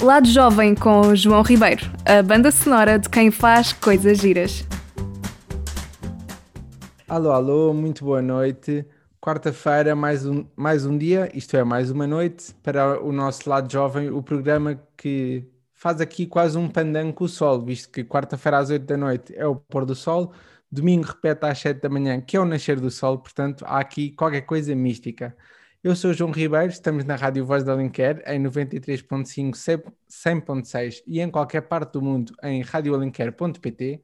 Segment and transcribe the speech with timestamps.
[0.00, 4.64] Lado Jovem com João Ribeiro, a banda sonora de quem faz coisas giras.
[7.08, 8.86] Alô, alô, muito boa noite.
[9.20, 13.70] Quarta-feira, mais um, mais um dia, isto é, mais uma noite, para o nosso Lado
[13.70, 15.44] Jovem, o programa que
[15.74, 19.34] faz aqui quase um pandango com o sol, visto que quarta-feira às 8 da noite
[19.36, 20.32] é o pôr do sol,
[20.70, 24.12] domingo repete às 7 da manhã, que é o nascer do sol, portanto há aqui
[24.12, 25.36] qualquer coisa mística.
[25.82, 29.52] Eu sou João Ribeiro, estamos na Rádio Voz da Alenquer em 93.5,
[30.10, 34.02] 100.6 e em qualquer parte do mundo em radioalenquer.pt,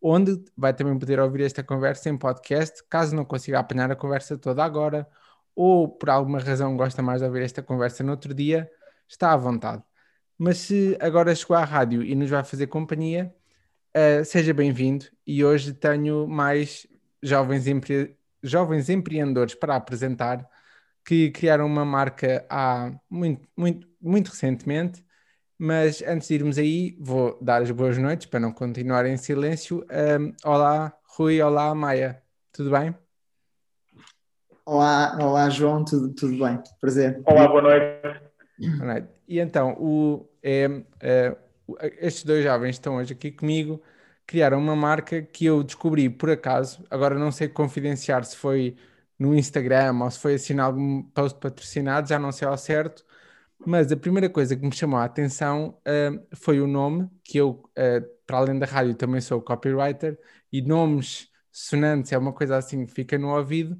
[0.00, 4.38] onde vai também poder ouvir esta conversa em podcast, caso não consiga apanhar a conversa
[4.38, 5.08] toda agora
[5.56, 8.70] ou por alguma razão gosta mais de ouvir esta conversa no outro dia,
[9.08, 9.82] está à vontade.
[10.38, 13.34] Mas se agora chegou à rádio e nos vai fazer companhia,
[13.96, 16.86] uh, seja bem-vindo e hoje tenho mais
[17.20, 18.16] jovens, empre...
[18.40, 20.48] jovens empreendedores para apresentar
[21.08, 25.02] que criaram uma marca há muito, muito, muito recentemente.
[25.58, 29.86] Mas antes de irmos aí, vou dar as boas noites para não continuar em silêncio.
[29.90, 32.94] Um, olá, Rui, olá, Maia, tudo bem?
[34.66, 36.62] Olá, olá João, tudo, tudo bem?
[36.78, 37.22] Prazer.
[37.24, 37.86] Olá, boa noite.
[38.76, 39.08] Boa noite.
[39.26, 41.34] E então, o, é, é,
[42.00, 43.82] estes dois jovens estão hoje aqui comigo,
[44.26, 48.76] criaram uma marca que eu descobri por acaso, agora não sei confidenciar se foi
[49.18, 53.04] no Instagram ou se foi assim algum post patrocinado, já não sei ao certo,
[53.66, 57.50] mas a primeira coisa que me chamou a atenção uh, foi o nome, que eu,
[57.78, 60.18] uh, para além da rádio, também sou copywriter,
[60.52, 63.78] e nomes sonantes é uma coisa assim que fica no ouvido.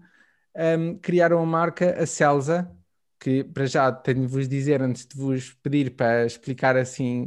[0.55, 2.71] Um, criaram a marca, a Celsa,
[3.19, 7.27] que para já tenho de vos dizer, antes de vos pedir para explicar assim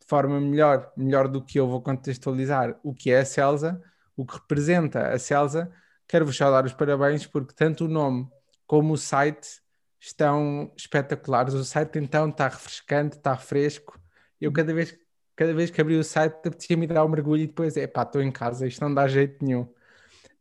[0.00, 3.80] de forma melhor, melhor do que eu vou contextualizar o que é a Celsa,
[4.16, 5.70] o que representa a Celsa,
[6.12, 8.28] quero-vos só dar os parabéns porque tanto o nome
[8.66, 9.62] como o site
[9.98, 11.54] estão espetaculares.
[11.54, 13.98] O site então está refrescante, está fresco.
[14.38, 14.94] Eu cada vez,
[15.34, 18.20] cada vez que abri o site apetecia-me dar um mergulho e depois, é pá, estou
[18.20, 19.62] em casa, isto não dá jeito nenhum.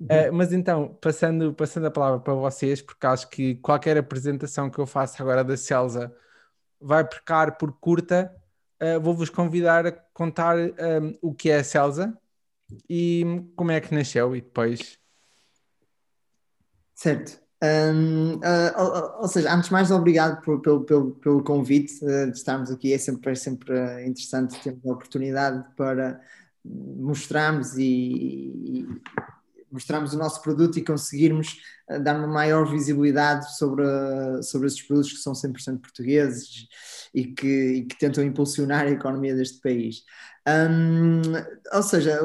[0.01, 4.79] Uh, mas então, passando, passando a palavra para vocês, porque acho que qualquer apresentação que
[4.79, 6.13] eu faça agora da Celsa
[6.81, 8.35] vai pecar por curta,
[8.83, 12.17] uh, vou-vos convidar a contar um, eh, o que é a Celsa
[12.89, 13.23] e
[13.55, 15.00] como é que nasceu e depois
[17.01, 17.41] Certo.
[17.63, 18.41] Um, uh,
[18.77, 22.69] ou, ou, seja, antes de mais, obrigado por, pelo, pelo, pelo convite uh, de estarmos
[22.69, 22.93] aqui.
[22.93, 23.73] É sempre, é sempre
[24.05, 26.21] interessante termos a oportunidade para
[26.63, 28.87] mostrarmos e, e
[29.71, 31.59] mostrarmos o nosso produto e conseguirmos
[31.89, 33.83] uh, dar uma maior visibilidade sobre,
[34.43, 36.67] sobre esses produtos que são 100% portugueses
[37.13, 40.03] e que, e que tentam impulsionar a economia deste país.
[40.47, 41.21] Um,
[41.73, 42.19] ou seja,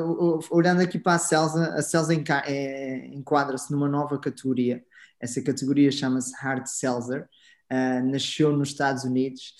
[0.50, 2.12] olhando aqui para a Celsa, a Celsa
[2.46, 4.82] é, enquadra-se numa nova categoria.
[5.20, 7.28] Essa categoria chama-se Hard Seltzer,
[7.72, 9.54] uh, nasceu nos Estados Unidos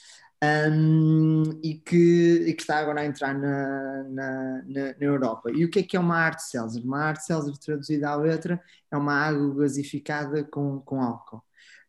[0.45, 5.51] um, e, que, e, que, está agora a entrar na, na, na, na, Europa.
[5.51, 6.85] E o que é que é uma Hard Seltzer?
[6.85, 8.61] Uma Hard Seltzer, traduzida à letra,
[8.91, 11.43] é uma água gasificada com, com álcool.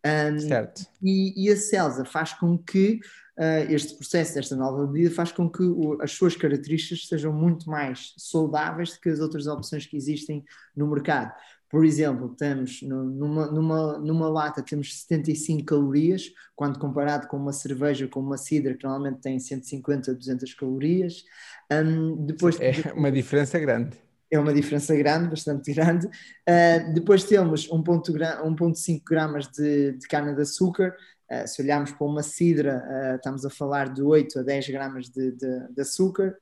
[0.06, 0.85] Um, certo.
[1.03, 3.00] E, e a Celsa faz com que
[3.38, 7.69] uh, este processo, esta nova bebida, faz com que o, as suas características sejam muito
[7.69, 11.34] mais saudáveis do que as outras opções que existem no mercado.
[11.69, 18.07] Por exemplo, temos numa, numa, numa lata temos 75 calorias, quando comparado com uma cerveja,
[18.07, 21.23] com uma cidra, que normalmente tem 150 a 200 calorias.
[21.72, 23.97] Um, depois, é uma diferença grande.
[24.31, 26.07] É uma diferença grande, bastante grande.
[26.07, 30.95] Uh, depois temos 1,5 gramas de, de cana-de-açúcar,
[31.29, 35.09] Uh, se olharmos para uma cidra, uh, estamos a falar de 8 a 10 gramas
[35.09, 36.38] de, de, de açúcar.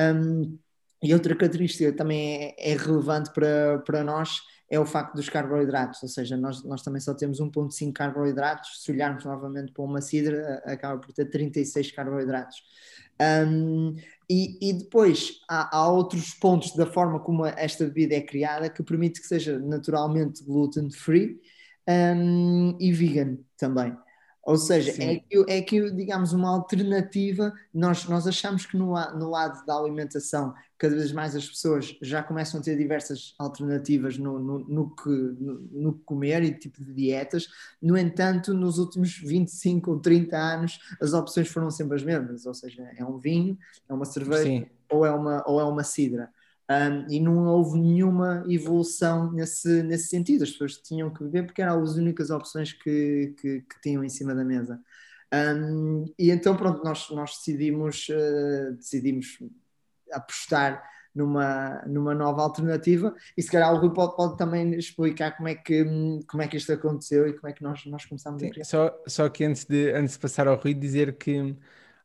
[0.00, 0.56] Um,
[1.02, 4.40] e outra característica também é, é, relevante para, para nós
[4.70, 8.82] é o facto dos carboidratos, ou seja, nós, nós também só temos 1,5 carboidratos.
[8.82, 12.62] Se olharmos novamente para uma cidra, acaba por ter 36 carboidratos.
[13.20, 13.96] Um,
[14.30, 18.82] e, e, depois há, há, outros pontos da forma como esta bebida é criada que
[18.82, 21.40] permite que seja naturalmente gluten free
[21.88, 23.96] um, e vegan também.
[24.48, 29.28] Ou seja, é que, é que, digamos, uma alternativa, nós, nós achamos que no, no
[29.28, 34.38] lado da alimentação, cada vez mais as pessoas já começam a ter diversas alternativas no,
[34.38, 37.46] no, no que, no, no, comer e tipo de dietas.
[37.82, 42.54] No entanto, nos últimos 25 ou 30 anos, as opções foram sempre as mesmas, ou
[42.54, 46.30] seja, é um vinho, é uma cerveja ou é uma, ou é uma cidra.
[46.70, 50.44] Um, e não houve nenhuma evolução nesse, nesse sentido.
[50.44, 54.08] As pessoas tinham que beber porque eram as únicas opções que, que, que tinham em
[54.08, 54.78] cima da mesa.
[55.32, 59.38] Um, e então, pronto, nós, nós decidimos, uh, decidimos
[60.12, 60.82] apostar
[61.14, 65.54] numa, numa nova alternativa e se calhar o Rui pode, pode, também explicar como é,
[65.54, 65.84] que,
[66.28, 68.64] como é que isto aconteceu e como é que nós, nós começámos Sim, a criar.
[68.64, 71.56] Só, só que antes de, antes de passar ao Rui dizer que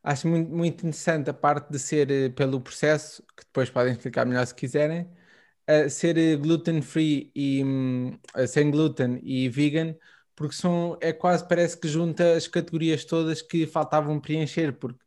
[0.04, 4.26] acho muito, muito interessante a parte de ser eh, pelo processo, que depois podem explicar
[4.26, 5.10] melhor se quiserem,
[5.90, 9.96] ser eh, gluten free e um, sem glúten e vegan,
[10.36, 15.00] porque são, é quase parece que junta as categorias todas que faltavam preencher, porque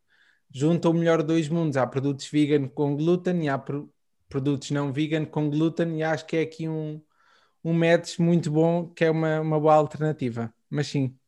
[0.55, 1.77] junta o melhor dois mundos.
[1.77, 3.93] Há produtos vegan com glúten e há pro,
[4.29, 7.03] produtos não vegan com glúten, e acho que é aqui um,
[7.65, 10.55] um match muito bom, que é uma, uma boa alternativa.
[10.71, 11.19] Mas sim.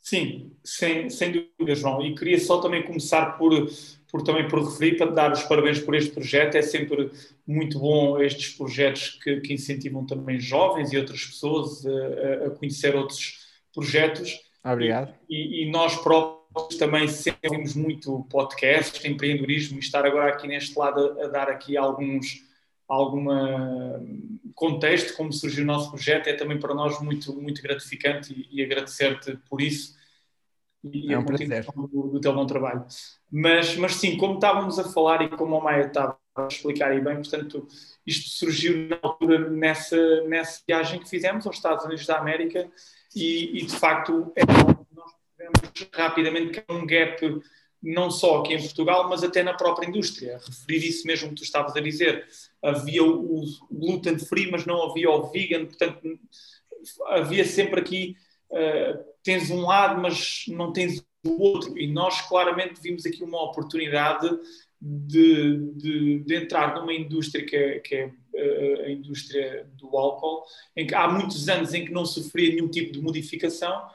[0.00, 2.04] Sim, sem, sem dúvida, João.
[2.04, 3.70] E queria só também começar por,
[4.10, 6.56] por também por referir, para dar os parabéns por este projeto.
[6.56, 7.10] É sempre
[7.46, 12.96] muito bom estes projetos que, que incentivam também jovens e outras pessoas a, a conhecer
[12.96, 14.40] outros projetos.
[14.64, 15.14] Obrigado.
[15.28, 21.18] E, e, nós próprios também sempre muito podcasts, empreendedorismo, e estar agora aqui neste lado
[21.20, 22.49] a, a dar aqui alguns
[22.90, 24.02] alguma
[24.54, 28.64] contexto como surgiu o nosso projeto é também para nós muito muito gratificante e, e
[28.64, 29.98] agradecer-te por isso
[30.82, 31.64] e é um prazer.
[31.74, 32.84] Do, do teu bom trabalho
[33.30, 37.00] mas mas sim como estávamos a falar e como o Maia estava a explicar aí
[37.00, 37.66] bem portanto
[38.04, 42.68] isto surgiu na altura nessa nessa viagem que fizemos aos Estados Unidos da América
[43.14, 44.42] e, e de facto é
[44.94, 47.40] nós tivemos rapidamente é um gap
[47.82, 50.38] não só aqui em Portugal, mas até na própria indústria.
[50.38, 52.26] Referir isso mesmo que tu estavas a dizer.
[52.62, 56.00] Havia o gluten free, mas não havia o vegan, portanto,
[57.06, 58.16] havia sempre aqui,
[58.50, 61.78] uh, tens um lado, mas não tens o outro.
[61.78, 64.28] E nós claramente vimos aqui uma oportunidade
[64.80, 70.44] de, de, de entrar numa indústria que é, que é uh, a indústria do álcool,
[70.76, 73.88] em que há muitos anos em que não sofria nenhum tipo de modificação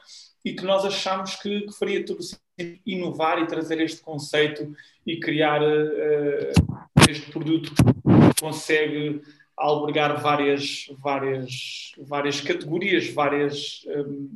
[0.44, 2.45] e que nós achamos que, que faria todo sentido
[2.84, 4.74] inovar e trazer este conceito
[5.06, 9.20] e criar uh, este produto que consegue
[9.56, 14.30] albergar várias, várias, várias categorias, várias um,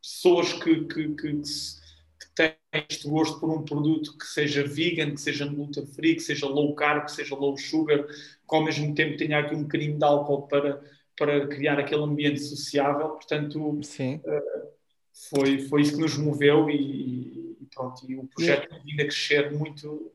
[0.00, 2.54] pessoas que, que, que, que, têm
[2.88, 6.74] este gosto por um produto que seja vegan, que seja gluten free, que seja low
[6.74, 10.46] carb, que seja low sugar, que ao mesmo tempo tenha aqui um bocadinho de álcool
[10.46, 10.82] para,
[11.18, 13.10] para criar aquele ambiente sociável.
[13.10, 14.20] Portanto, Sim.
[14.24, 14.79] Uh,
[15.12, 19.04] foi, foi isso que nos moveu e, e pronto, e o projeto tem vindo a
[19.04, 20.12] crescer muito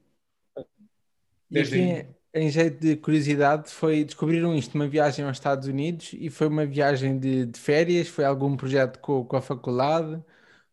[1.49, 6.11] desde e aqui, em jeito de curiosidade, foi descobriram isto numa viagem aos Estados Unidos
[6.13, 10.21] e foi uma viagem de, de férias, foi algum projeto com, com a faculdade,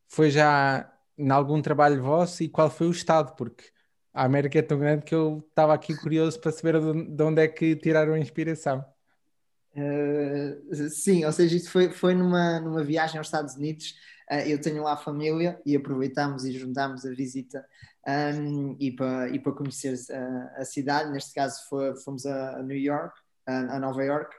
[0.08, 3.64] foi já em algum trabalho vosso e qual foi o estado, porque
[4.12, 7.48] a América é tão grande que eu estava aqui curioso para saber de onde é
[7.48, 8.84] que tiraram a inspiração.
[9.74, 13.94] Uh, sim, ou seja, isto foi, foi numa, numa viagem aos Estados Unidos
[14.32, 17.66] Uh, eu tenho lá a família e aproveitámos e juntámos a visita
[18.08, 21.12] um, e para e para conhecer a, a, cidade.
[21.12, 23.14] Neste caso, foi, fomos a, a, New York,
[23.46, 24.34] a, a Nova York.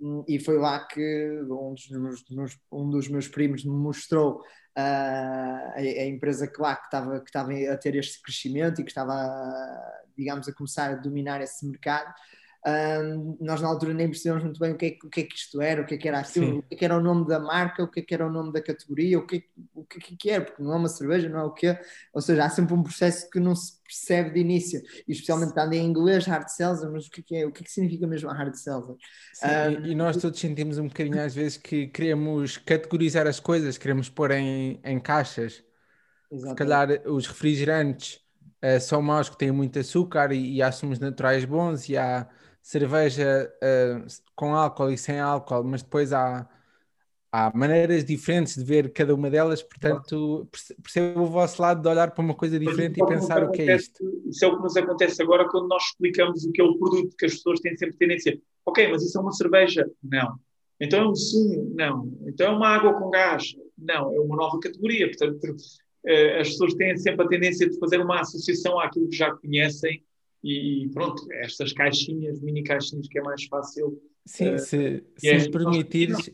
[0.00, 2.24] Um, e foi lá que um dos meus,
[2.70, 4.42] um dos meus primos me mostrou uh,
[4.78, 8.90] a, a, empresa que lá que estava, que estava a ter este crescimento e que
[8.90, 9.12] estava,
[10.16, 12.14] digamos, a começar a dominar esse mercado.
[12.66, 15.36] Um, nós na altura nem percebemos muito bem o que, é, o que é que
[15.36, 17.26] isto era, o que é que era aquilo, o que, é que era o nome
[17.26, 19.42] da marca, o que é que era o nome da categoria, o que, é,
[19.74, 21.78] o que, é que era, porque não é uma cerveja, não é o quê.
[22.14, 25.74] Ou seja, há sempre um processo que não se percebe de início, e especialmente estando
[25.74, 28.06] em inglês, hard seltzer, mas o que é que, é, o que, é que significa
[28.06, 28.96] mesmo hard seltzer?
[29.34, 33.76] Sim, um, e nós todos sentimos um bocadinho às vezes que queremos categorizar as coisas,
[33.76, 35.62] queremos pôr em, em caixas.
[36.32, 36.48] Exatamente.
[36.48, 38.20] Se calhar os refrigerantes
[38.62, 42.26] uh, são maus que têm muito açúcar e, e há sumos naturais bons e há
[42.64, 46.48] cerveja uh, com álcool e sem álcool, mas depois há,
[47.30, 50.48] há maneiras diferentes de ver cada uma delas, portanto
[50.82, 53.76] percebo o vosso lado de olhar para uma coisa diferente e pensar o que é
[53.76, 54.02] isto.
[54.26, 57.14] Isso é o que nos acontece agora quando nós explicamos o que é o produto,
[57.18, 59.86] que as pessoas têm sempre tendência, ok, mas isso é uma cerveja?
[60.02, 60.34] Não.
[60.80, 61.70] Então é um sumo?
[61.76, 62.10] Não.
[62.26, 63.44] Então é uma água com gás?
[63.76, 64.10] Não.
[64.14, 65.54] É uma nova categoria, portanto
[66.06, 70.02] eh, as pessoas têm sempre a tendência de fazer uma associação àquilo que já conhecem
[70.44, 73.98] e pronto, estas caixinhas, mini caixinhas que é mais fácil.
[74.26, 76.30] Sim, uh, se, se é, me permitires,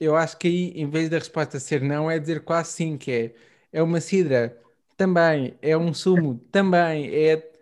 [0.00, 3.12] eu acho que aí, em vez da resposta ser não, é dizer quase sim, que
[3.12, 3.34] é,
[3.70, 4.58] é uma cidra,
[4.96, 7.52] também, é um sumo, também, é,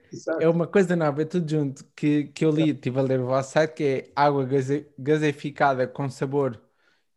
[0.40, 3.26] é uma coisa nova, é tudo junto, que, que eu li, estive a ler o
[3.26, 6.62] vosso site, que é água gaze, gaseificada com sabor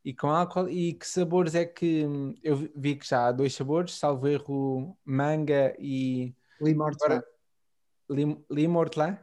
[0.04, 2.04] e com álcool, e que sabores é que,
[2.44, 6.34] eu vi que já há dois sabores, salvo erro, manga e...
[6.60, 6.90] Limão
[8.10, 9.18] Lim, lima hortelã?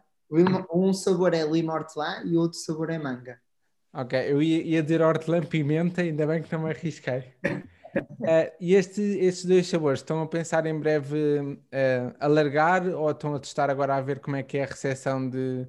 [0.73, 3.39] Um sabor é lima hortelã e outro sabor é manga.
[3.93, 7.35] Ok, eu ia, ia dizer hortelã-pimenta, ainda bem que não me arrisquei.
[7.45, 13.35] uh, e este, estes dois sabores, estão a pensar em breve uh, alargar ou estão
[13.35, 15.69] a testar agora a ver como é que é a recepção de.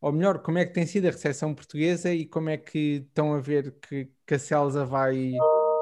[0.00, 3.32] Ou melhor, como é que tem sido a recepção portuguesa e como é que estão
[3.32, 5.32] a ver que, que a Celsa vai.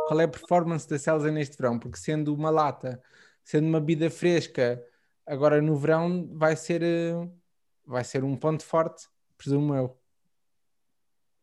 [0.07, 1.79] Qual é a performance da Celsa neste verão?
[1.79, 3.01] Porque sendo uma lata
[3.51, 4.83] sendo uma bebida fresca,
[5.27, 7.29] agora no verão vai ser, eh,
[7.87, 9.97] vai ser um ponto forte, presumo eu.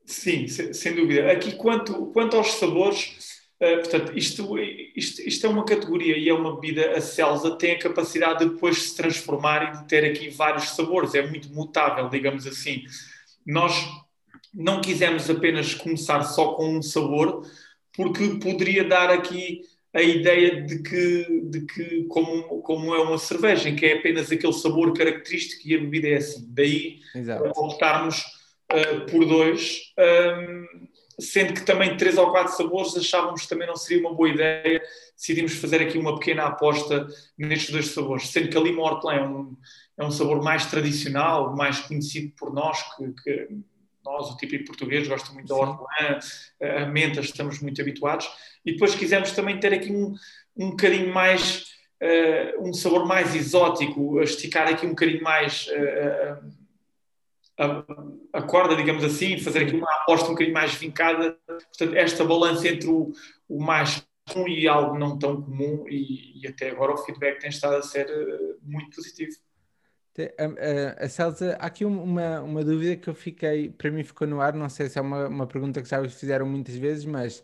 [0.05, 1.29] Sim, sem dúvida.
[1.31, 6.33] Aqui, quanto, quanto aos sabores, uh, portanto, isto, isto, isto é uma categoria e é
[6.33, 10.29] uma bebida, a Celsa tem a capacidade de depois se transformar e de ter aqui
[10.29, 12.85] vários sabores, é muito mutável, digamos assim.
[13.45, 13.73] Nós
[14.53, 17.45] não quisemos apenas começar só com um sabor,
[17.93, 19.61] porque poderia dar aqui
[19.97, 24.31] a ideia de que, de que como, como é uma cerveja, em que é apenas
[24.31, 26.45] aquele sabor característico e a bebida é assim.
[26.49, 27.51] Daí Exato.
[27.59, 28.19] optarmos
[28.71, 30.87] uh, por dois, um,
[31.19, 34.79] sendo que também três ou quatro sabores achávamos que também não seria uma boa ideia.
[35.15, 39.27] Decidimos fazer aqui uma pequena aposta nestes dois sabores, sendo que a lima hortelã é
[39.27, 39.57] um,
[39.97, 43.47] é um sabor mais tradicional, mais conhecido por nós, que, que
[44.07, 46.19] nós, o típico português, gosta muito da hortelã,
[46.61, 48.29] a menta, estamos muito habituados.
[48.65, 50.15] E depois quisemos também ter aqui um,
[50.55, 51.65] um bocadinho mais,
[52.01, 56.51] uh, um sabor mais exótico, esticar aqui um bocadinho mais uh,
[57.57, 61.37] a, a, corda, digamos assim, fazer aqui uma aposta um bocadinho mais vincada.
[61.45, 63.11] Portanto, esta balança entre o,
[63.49, 67.49] o mais comum e algo não tão comum, e, e até agora o feedback tem
[67.49, 68.07] estado a ser
[68.61, 69.31] muito positivo.
[70.19, 74.27] A, a, a Celsa, há aqui uma, uma dúvida que eu fiquei, para mim ficou
[74.27, 77.05] no ar, não sei se é uma, uma pergunta que já vos fizeram muitas vezes,
[77.05, 77.43] mas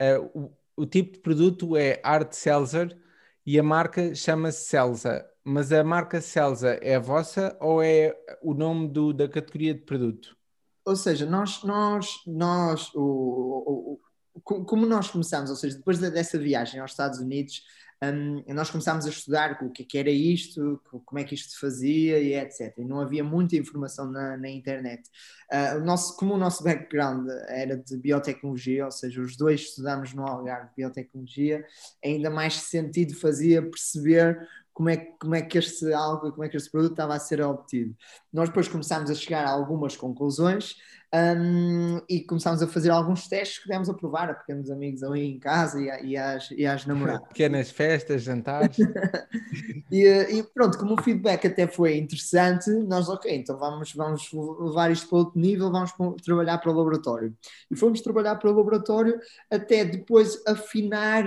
[0.00, 2.98] uh, o, o, tipo de produto é Art Seltzer
[3.46, 8.52] e a marca chama-se Celsa, mas a marca Celsa é a vossa ou é o
[8.52, 10.36] nome do, da categoria de produto?
[10.84, 13.98] Ou seja, nós, nós, nós o,
[14.34, 17.62] o, como nós começamos, ou seja, depois dessa viagem aos Estados Unidos,
[18.02, 21.60] um, nós começámos a estudar o que, é era isto, como é que isto se
[21.60, 22.76] fazia e etc.
[22.78, 25.08] E não havia muita informação na, na internet.
[25.52, 30.12] Uh, o nosso, como o nosso background era de biotecnologia, ou seja, os dois estudámos
[30.14, 31.64] no Algarve biotecnologia,
[32.04, 36.56] ainda mais sentido fazia perceber como é, como é que este algo, como é que
[36.56, 37.94] este produto estava a ser obtido.
[38.32, 40.76] Nós depois começámos a chegar a algumas conclusões
[41.14, 45.26] um, e começámos a fazer alguns testes que demos a provar a pequenos amigos ali
[45.26, 47.28] em casa e, a, e, às, e às namoradas.
[47.28, 48.78] Pequenas festas, jantares.
[49.92, 54.90] e, e, pronto, como o feedback até foi interessante, nós, ok, então vamos, vamos levar
[54.90, 55.92] isto para outro nível, vamos
[56.24, 57.36] trabalhar para o laboratório.
[57.70, 61.24] E fomos trabalhar para o laboratório até depois afinar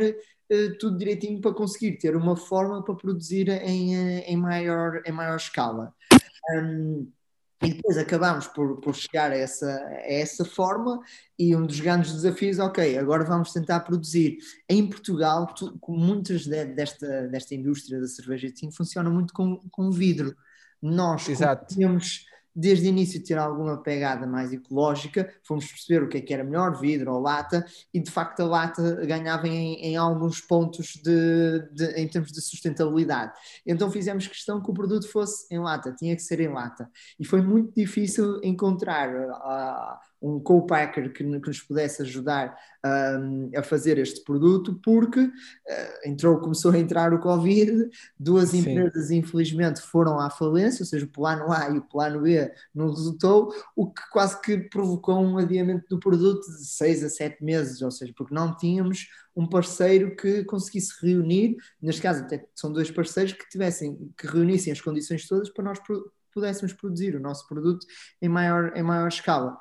[0.80, 5.38] tudo direitinho para conseguir ter uma forma para produzir em, eh, em, maior, em maior
[5.38, 5.94] escala.
[6.52, 7.12] Um,
[7.64, 11.02] e depois acabamos por, por chegar a essa, a essa forma
[11.40, 14.38] e um dos grandes desafios, ok, agora vamos tentar produzir.
[14.70, 19.90] Em Portugal, tu, muitas de, desta, desta indústria da cerveja assim, funciona muito com, com
[19.90, 20.36] vidro.
[20.82, 21.26] Nós
[21.74, 26.34] temos desde o início ter alguma pegada mais ecológica, fomos perceber o que é que
[26.34, 30.94] era melhor, vidro ou lata, e de facto a lata ganhava em, em alguns pontos
[31.04, 33.34] de, de, em termos de sustentabilidade.
[33.66, 36.90] Então fizemos questão que o produto fosse em lata, tinha que ser em lata.
[37.20, 43.62] E foi muito difícil encontrar uh, um co-packer que, que, nos pudesse ajudar um, a
[43.62, 45.32] fazer este produto, porque uh,
[46.06, 48.60] entrou, começou a entrar o Covid, duas Sim.
[48.60, 52.90] empresas infelizmente foram à falência, ou seja, o plano A e o plano B não
[52.90, 57.82] resultou, o que quase que provocou um adiamento do produto de seis a sete meses,
[57.82, 62.90] ou seja, porque não tínhamos um parceiro que conseguisse reunir, neste caso até são dois
[62.90, 65.80] parceiros que tivessem, que reunissem as condições todas para nós
[66.36, 67.86] pudéssemos produzir o nosso produto
[68.22, 69.58] em maior, em maior escala.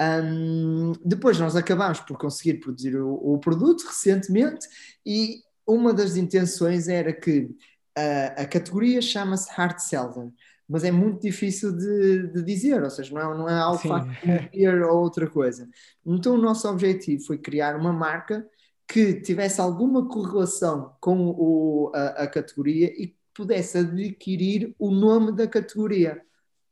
[0.00, 4.68] Um, depois nós acabámos por conseguir produzir o, o, produto recentemente
[5.04, 7.48] e uma das intenções era que
[7.96, 10.28] a, a categoria chama-se Hard Seltzer,
[10.68, 14.10] mas é muito difícil de, de, dizer, ou seja, não é, não é algo fácil
[14.90, 15.66] ou outra coisa.
[16.04, 18.46] Então o nosso objetivo foi criar uma marca
[18.86, 25.32] que tivesse alguma correlação com o, a, a categoria e que pudesse adquirir o nome
[25.32, 26.20] da categoria.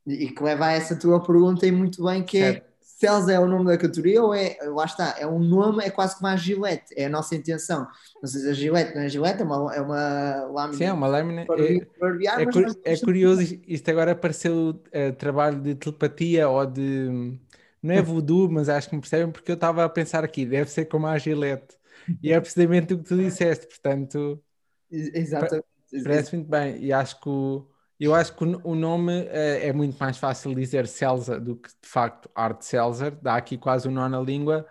[0.07, 2.67] E que leva a essa tua pergunta e muito bem, que é certo.
[2.67, 2.74] é
[3.05, 6.17] Cells é o nome da categoria ou é, lá está, é um nome, é quase
[6.17, 7.87] como a Gillette, é a nossa intenção.
[8.23, 10.79] Não sei se a Gillette não é Gillette, é uma, é uma lâmina.
[10.79, 11.43] Sim, é uma lâmina.
[11.43, 17.39] é, é, é, curioso, isto agora apareceu uh, trabalho de telepatia ou de.
[17.83, 20.71] Não é voodoo, mas acho que me percebem, porque eu estava a pensar aqui, deve
[20.71, 21.77] ser como a Gillette.
[22.23, 24.43] E é precisamente o que tu disseste, portanto.
[24.91, 25.67] Exatamente.
[26.03, 26.83] Parece muito bem.
[26.83, 27.67] E acho que o
[28.05, 31.89] eu acho que o nome uh, é muito mais fácil dizer Celsa do que de
[31.89, 34.67] facto Art Celser, dá aqui quase um nó na língua.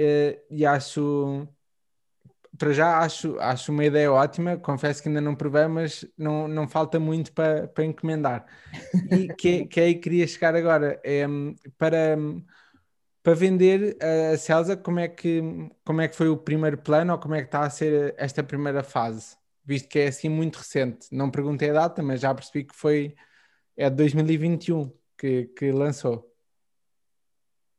[0.00, 1.46] Uh, e acho,
[2.56, 4.56] para já, acho, acho uma ideia ótima.
[4.56, 8.46] Confesso que ainda não provei, mas não, não falta muito para, para encomendar.
[9.10, 11.26] E que, que aí queria chegar agora é
[11.78, 12.16] para,
[13.22, 13.96] para vender
[14.32, 14.76] a Celsa.
[14.76, 15.42] Como é, que,
[15.84, 18.42] como é que foi o primeiro plano ou como é que está a ser esta
[18.42, 19.39] primeira fase?
[19.70, 21.06] Visto que é assim muito recente.
[21.12, 23.14] Não perguntei a data, mas já percebi que foi
[23.76, 26.28] é de 2021 que, que lançou.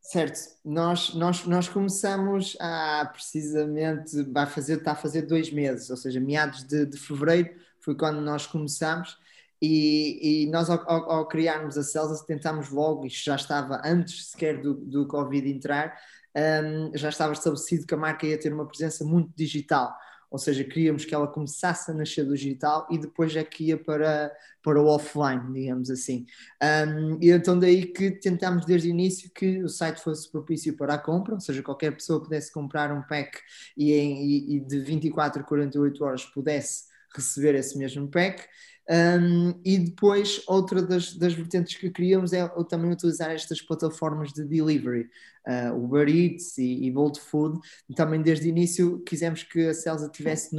[0.00, 5.96] Certo, nós, nós, nós começamos há precisamente, vai fazer, está a fazer dois meses, ou
[5.96, 9.16] seja, meados de, de fevereiro foi quando nós começamos
[9.60, 14.30] e, e nós ao, ao, ao, criarmos a Celsa tentámos logo, isto já estava antes
[14.30, 15.96] sequer do, do Covid entrar,
[16.36, 19.94] um, já estava estabelecido que a marca ia ter uma presença muito digital,
[20.32, 23.76] ou seja, queríamos que ela começasse a nascer do digital e depois é que ia
[23.76, 26.24] para, para o offline, digamos assim.
[26.62, 30.94] Um, e então daí que tentámos desde o início que o site fosse propício para
[30.94, 33.38] a compra, ou seja, qualquer pessoa pudesse comprar um pack
[33.76, 36.84] e, e, e de 24 a 48 horas pudesse
[37.14, 38.42] receber esse mesmo pack.
[38.90, 44.44] Um, e depois, outra das, das vertentes que queríamos é também utilizar estas plataformas de
[44.44, 45.08] delivery,
[45.46, 47.60] uh, Uber Eats e, e Bolt Food.
[47.94, 50.56] Também desde o início quisemos que a Celsa tivesse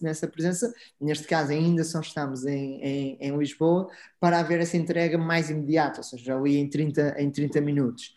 [0.00, 3.88] nessa presença, neste caso ainda só estamos em, em, em, Lisboa,
[4.20, 8.14] para haver essa entrega mais imediata, ou seja, ali em 30, em 30 minutos.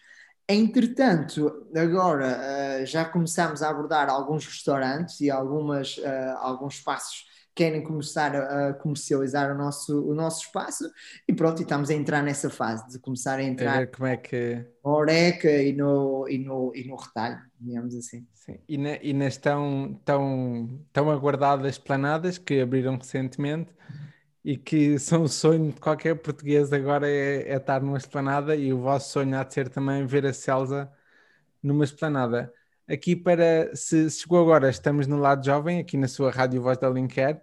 [0.49, 2.39] Entretanto, agora
[2.81, 7.25] uh, já começamos a abordar alguns restaurantes e algumas, uh, alguns espaços
[7.57, 10.83] querem começar a, comercializar o nosso, o nosso espaço
[11.27, 14.15] e pronto, e estamos a entrar nessa fase de começar a entrar é, como é
[14.15, 14.63] que...
[14.85, 18.27] na Oreca e no, e, no, e no retalho, digamos assim.
[18.35, 18.59] Sim.
[18.69, 23.73] E, na, e nas tão, tão, tão aguardadas planadas que abriram recentemente
[24.45, 28.71] e que são o sonho de qualquer português agora é, é estar numa esplanada e
[28.71, 30.91] o vosso sonho há de ser também ver a Celsa
[31.61, 32.53] numa esplanada
[32.87, 36.89] aqui para, se, chegou agora, estamos no lado jovem, aqui na sua Rádio Voz da
[36.89, 37.41] Linker.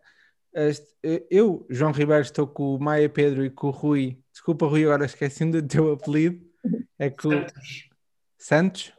[1.31, 4.19] Eu, João Ribeiro, estou com o Maia Pedro e com o Rui.
[4.33, 6.45] Desculpa, Rui, agora esqueci do teu apelido.
[6.99, 7.89] É com Santos.
[8.39, 8.93] Santos?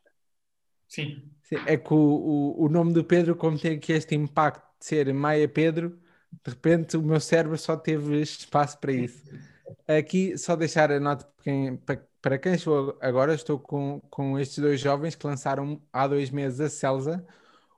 [0.88, 1.32] Sim.
[1.44, 1.58] Sim.
[1.66, 5.14] É que o, o, o nome do Pedro, como tem aqui este impacto de ser
[5.14, 6.00] Maia Pedro,
[6.44, 9.24] de repente o meu cérebro só teve espaço para isso.
[9.88, 14.40] Aqui, só deixar a nota para quem, para para quem chegou agora, estou com, com
[14.40, 17.24] estes dois jovens que lançaram há dois meses a Celsa,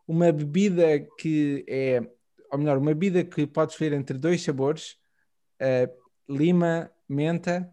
[0.07, 1.99] uma bebida que é,
[2.49, 4.95] ou melhor, uma bebida que pode escolher entre dois sabores,
[5.61, 7.69] uh, lima, menta,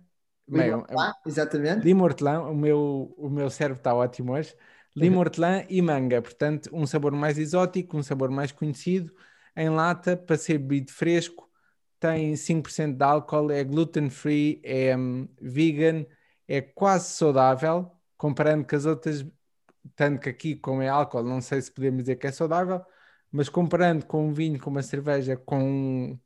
[0.49, 1.85] lima hortelã, exatamente.
[1.85, 4.53] Lima hortelã, o meu, o meu cérebro está ótimo hoje.
[4.97, 9.15] Lima hortelã e manga, portanto, um sabor mais exótico, um sabor mais conhecido,
[9.57, 11.49] em lata, para ser bebido fresco,
[12.01, 16.05] tem 5% de álcool, é gluten free, é um, vegan,
[16.49, 19.25] é quase saudável, comparando com as outras,
[19.97, 22.85] tanto que aqui, como é álcool, não sei se podemos dizer que é saudável,
[23.31, 26.19] mas comparando com um vinho, com uma cerveja, com,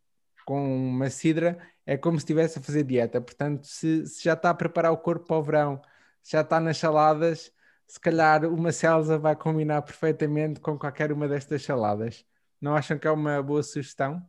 [0.46, 3.20] com uma cidra, é como se estivesse a fazer dieta.
[3.20, 5.82] Portanto, se, se já está a preparar o corpo para o verão,
[6.22, 7.52] já está nas saladas,
[7.86, 12.26] se calhar uma celsa vai combinar perfeitamente com qualquer uma destas saladas.
[12.60, 14.22] Não acham que é uma boa sugestão?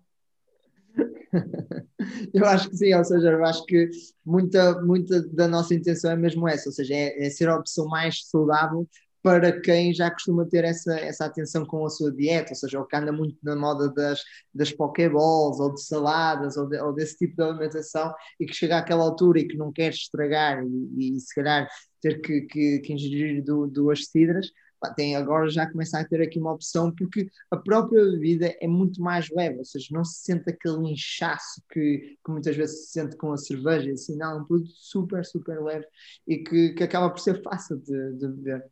[2.33, 3.89] eu acho que sim, ou seja, eu acho que
[4.25, 7.85] muita, muita da nossa intenção é mesmo essa, ou seja, é, é ser a opção
[7.87, 8.87] mais saudável
[9.21, 12.85] para quem já costuma ter essa, essa atenção com a sua dieta, ou seja, o
[12.85, 14.21] que anda muito na moda das,
[14.53, 18.77] das pokeballs ou de saladas ou, de, ou desse tipo de alimentação e que chega
[18.77, 21.67] àquela altura e que não quer estragar e, e se calhar
[22.01, 24.47] ter que, que, que ingerir duas cidras,
[24.95, 29.01] tem agora já começa a ter aqui uma opção porque a própria bebida é muito
[29.01, 33.17] mais leve, ou seja, não se sente aquele inchaço que, que muitas vezes se sente
[33.17, 35.85] com a cerveja, assim, não, é um produto super, super leve
[36.27, 38.65] e que, que acaba por ser fácil de, de beber.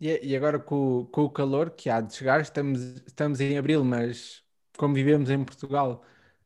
[0.00, 4.42] E, agora com, com o calor que há de chegar, estamos, estamos em abril, mas
[4.78, 6.02] como vivemos em Portugal,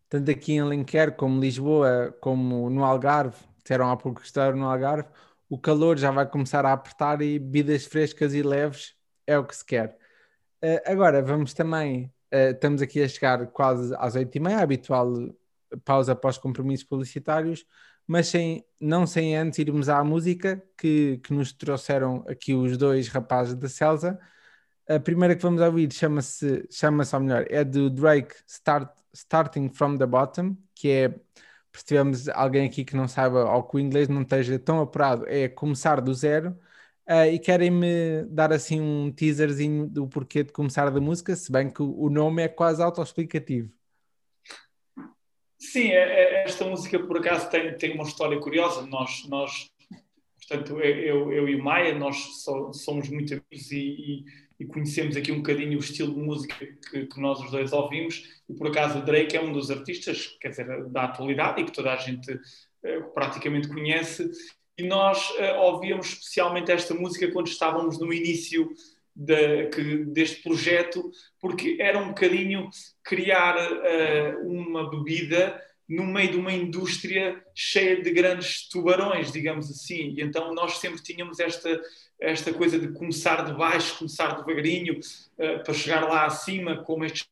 [0.09, 4.67] tanto aqui em Alenquer como Lisboa, como no Algarve, disseram há pouco que estavam no
[4.67, 5.09] Algarve,
[5.49, 9.57] o calor já vai começar a apertar e bebidas frescas e leves é o que
[9.57, 9.97] se quer.
[10.63, 15.13] Uh, agora vamos também, uh, estamos aqui a chegar quase às oito e meia, habitual
[15.85, 17.67] pausa após compromissos publicitários,
[18.07, 23.09] mas sem, não sem antes irmos à música que, que nos trouxeram aqui os dois
[23.09, 24.19] rapazes da Celsa.
[24.89, 29.97] A primeira que vamos ouvir chama-se, chama-se, ou melhor, é do Drake Start, Starting from
[29.97, 31.15] the Bottom, que é,
[31.73, 35.25] se tivermos alguém aqui que não saiba ou que o inglês não esteja tão apurado,
[35.27, 36.59] é começar do zero.
[37.07, 41.71] Uh, e querem-me dar assim um teaserzinho do porquê de começar da música, se bem
[41.71, 43.71] que o nome é quase autoexplicativo.
[45.59, 48.87] Sim, é, é, esta música por acaso tem, tem uma história curiosa.
[48.87, 49.71] Nós, nós
[50.37, 54.25] portanto, eu, eu e o Maia, nós so, somos muito amigos e, e,
[54.61, 56.55] e, conhecemos aqui um bocadinho o estilo de música
[56.91, 58.23] que, que, nós os dois ouvimos.
[58.49, 61.73] E por acaso o Drake é um dos artistas, quer dizer, da atualidade e que
[61.73, 64.31] toda a gente uh, praticamente conhece
[64.77, 68.71] e nós uh, ouvíamos especialmente esta música quando estávamos no início
[69.15, 71.11] de, que, deste projeto,
[71.41, 72.69] porque era um bocadinho
[73.03, 80.15] criar uh, uma bebida no meio de uma indústria cheia de grandes tubarões, digamos assim.
[80.17, 81.81] E então nós sempre tínhamos esta,
[82.19, 87.29] esta coisa de começar de baixo, começar devagarinho, uh, para chegar lá acima, como estes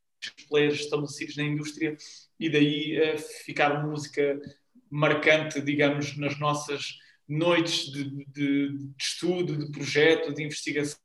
[0.48, 1.96] players estabelecidos na indústria,
[2.38, 4.40] e daí uh, ficar música
[4.88, 6.98] marcante, digamos, nas nossas
[7.28, 10.98] noites de, de, de, estudo, de projeto, de investigação,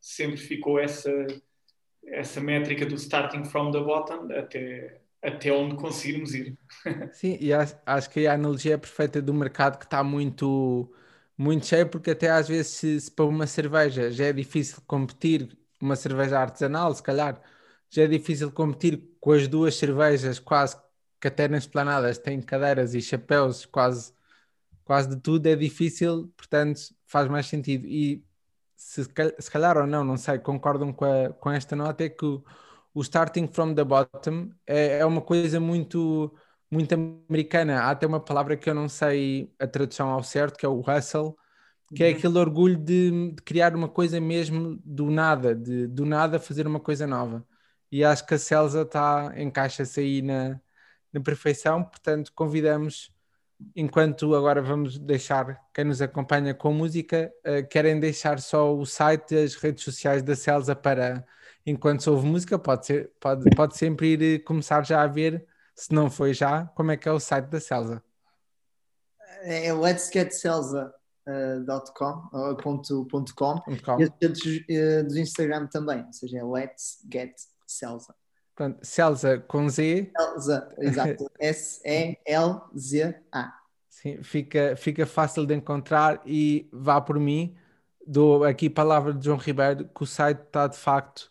[0.00, 1.10] sempre ficou essa,
[2.06, 6.58] essa métrica do starting from the bottom até, até onde conseguirmos ir.
[7.12, 10.92] Sim, e acho, acho que a analogia é perfeita do mercado que está muito,
[11.36, 15.56] muito cheio, porque até às vezes se, se para uma cerveja já é difícil competir,
[15.80, 17.40] uma cerveja artesanal, se calhar,
[17.90, 20.76] já é difícil competir com as duas cervejas quase
[21.20, 24.12] que até nas planadas têm cadeiras e chapéus quase,
[24.90, 27.86] quase de tudo, é difícil, portanto faz mais sentido.
[27.86, 28.24] E
[28.74, 29.04] se,
[29.38, 32.42] se calhar ou não, não sei, concordam com, a, com esta nota, é que o,
[32.92, 36.34] o starting from the bottom é, é uma coisa muito,
[36.68, 37.82] muito americana.
[37.82, 40.80] Há até uma palavra que eu não sei a tradução ao certo, que é o
[40.80, 41.36] hustle,
[41.94, 42.16] que é uhum.
[42.16, 46.80] aquele orgulho de, de, criar uma coisa mesmo do nada, de do nada fazer uma
[46.80, 47.46] coisa nova.
[47.92, 50.60] E acho que a Celsa tá, encaixa-se aí na,
[51.12, 53.12] na perfeição, portanto convidamos,
[53.74, 59.34] enquanto agora vamos deixar quem nos acompanha com música, uh, querem deixar só o site
[59.34, 61.24] e as redes sociais da Celsa para
[61.64, 65.46] enquanto se ouve música, pode, ser, pode, pode sempre ir eh, começar já a ver,
[65.74, 68.02] se não foi já, como é que é o site da Celsa.
[69.42, 74.00] É, é letsgetcelsa.com uh, ponto, ponto com, com.
[74.00, 77.34] e as redes uh, do Instagram também, ou seja, é Let's Get
[77.66, 78.14] Celsa.
[78.54, 80.10] Portanto, Celsa com Z.
[80.16, 81.30] Celsa, exato.
[81.40, 82.80] S-E-L-Z-A.
[83.88, 87.54] Sim, fica, fica fácil de encontrar e vá por mim.
[88.06, 91.30] Dou aqui palavra de João Ribeiro que o site está de facto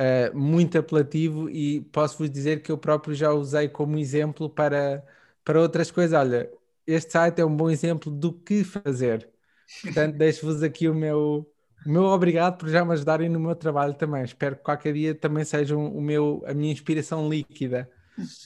[0.00, 5.04] uh, muito apelativo e posso-vos dizer que eu próprio já usei como exemplo para,
[5.44, 6.18] para outras coisas.
[6.18, 6.50] Olha,
[6.86, 9.28] este site é um bom exemplo do que fazer.
[9.82, 11.50] Portanto, deixo-vos aqui o meu,
[11.86, 14.24] meu obrigado por já me ajudarem no meu trabalho também.
[14.24, 17.88] Espero que qualquer dia também sejam o meu, a minha inspiração líquida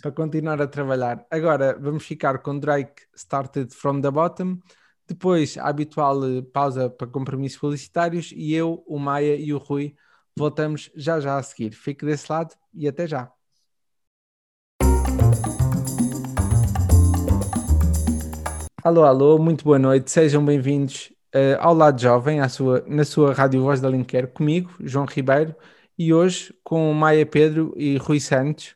[0.03, 1.27] para continuar a trabalhar.
[1.31, 4.59] Agora vamos ficar com Drake Started from the Bottom.
[5.09, 9.95] Depois, a habitual eh, pausa para compromissos publicitários e eu, o Maia e o Rui
[10.37, 11.73] Voltamos já já a seguir.
[11.73, 13.31] Fique desse lado e até já.
[18.83, 23.63] Alô, alô, muito boa noite, sejam bem-vindos uh, ao Lado Jovem, sua, na sua Rádio
[23.63, 25.55] Voz da Linker, comigo, João Ribeiro,
[25.99, 28.75] e hoje com Maia Pedro e Rui Santos,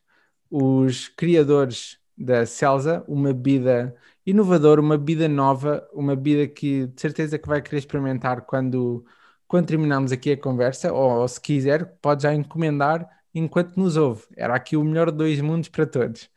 [0.51, 3.95] os criadores da Celsa, uma bebida
[4.27, 9.05] inovadora, uma bebida nova, uma bebida que de certeza que vai querer experimentar quando
[9.47, 14.25] quando terminarmos aqui a conversa, ou, ou, se quiser, pode já encomendar enquanto nos ouve.
[14.37, 16.29] Era aqui o melhor dois mundos para todos.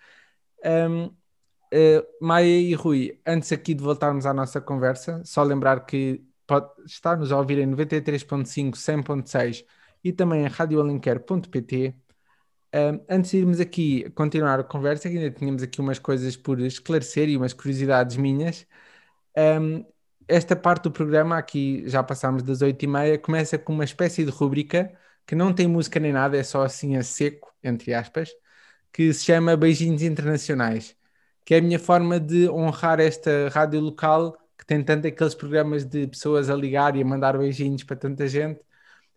[0.63, 1.11] Um,
[1.73, 6.23] uh, eh, Maia e Rui, antes aqui de voltarmos à nossa conversa, só lembrar que
[6.45, 9.65] pode estar-nos a ouvir em 93.5, 100.6
[10.03, 11.95] e também em radioalenquer.pt.
[12.73, 17.29] Um, antes de irmos aqui continuar a conversa, ainda tínhamos aqui umas coisas por esclarecer
[17.29, 18.67] e umas curiosidades minhas.
[19.37, 19.85] Um,
[20.27, 24.25] esta parte do programa, aqui já passámos das oito e meia, começa com uma espécie
[24.25, 24.91] de rubrica
[25.25, 28.29] que não tem música nem nada, é só assim a seco, entre aspas,
[28.91, 30.96] que se chama Beijinhos Internacionais,
[31.47, 35.85] que é a minha forma de honrar esta rádio local que tem tanto aqueles programas
[35.85, 38.59] de pessoas a ligar e a mandar beijinhos para tanta gente.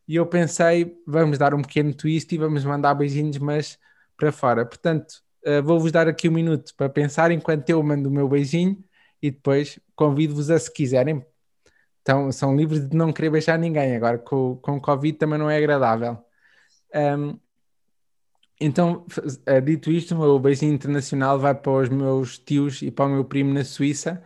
[0.07, 3.79] E eu pensei, vamos dar um pequeno twist e vamos mandar beijinhos, mas
[4.17, 4.65] para fora.
[4.65, 8.79] Portanto, uh, vou-vos dar aqui um minuto para pensar enquanto eu mando o meu beijinho
[9.21, 11.25] e depois convido-vos a, se quiserem,
[12.03, 13.97] então, são livres de não querer beijar ninguém.
[13.97, 16.19] Agora, com, com o Covid também não é agradável.
[16.95, 17.39] Um,
[18.61, 19.07] então,
[19.47, 23.09] eh, dito isto, o meu beijinho internacional vai para os meus tios e para o
[23.09, 24.23] meu primo na Suíça,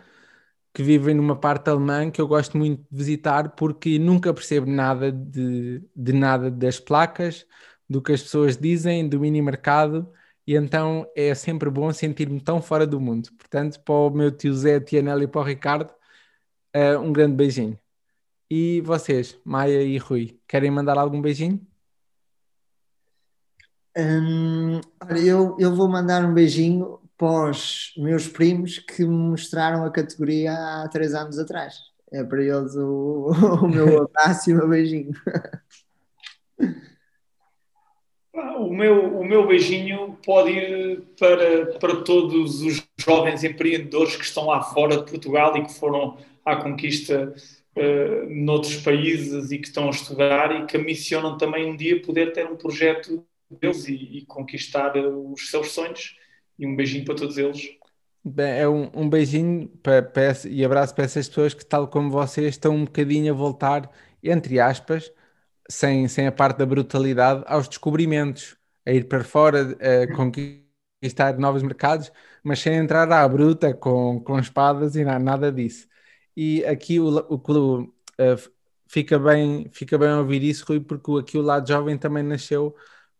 [0.75, 5.12] que vivem numa parte alemã que eu gosto muito de visitar porque nunca percebo nada
[5.12, 7.47] de, de nada das placas,
[7.88, 10.12] do que as pessoas dizem, do mini mercado
[10.47, 13.31] e então é sempre bom sentir-me tão fora do mundo.
[13.37, 15.90] Portanto, para o meu tio Zé, tia Nelly e para o Ricardo,
[16.77, 17.79] uh, um grande beijinho.
[18.51, 21.66] E vocês, Maia e Rui, querem mandar algum beijinho?
[23.97, 24.81] Hum,
[25.25, 30.53] eu, eu vou mandar um beijinho para os meus primos que me mostraram a categoria
[30.53, 31.75] há três anos atrás.
[32.13, 33.31] É para eles o,
[33.63, 35.13] o meu abraço e o meu beijinho.
[38.59, 44.47] O meu, o meu beijinho pode ir para, para todos os jovens empreendedores que estão
[44.47, 47.33] lá fora de Portugal e que foram à conquista
[47.77, 52.33] uh, noutros países e que estão a estudar e que ambicionam também um dia poder
[52.33, 56.17] ter um projeto deles e, e conquistar os seus sonhos.
[56.59, 57.77] E um beijinho para todos eles.
[58.25, 62.11] Bem, é um, um beijinho para, para, e abraço para essas pessoas que, tal como
[62.11, 63.91] vocês, estão um bocadinho a voltar,
[64.23, 65.13] entre aspas,
[65.69, 71.63] sem, sem a parte da brutalidade, aos descobrimentos, a ir para fora, a conquistar novos
[71.63, 72.11] mercados,
[72.43, 75.87] mas sem entrar à bruta com, com espadas e nada disso.
[76.37, 78.51] E aqui o, o uh,
[78.89, 82.75] fica, bem, fica bem ouvir isso, Rui, porque aqui o lado jovem também nasceu